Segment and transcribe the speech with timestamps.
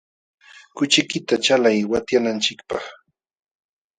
[0.77, 2.83] Kuchiykita chalay watyananchikpaq.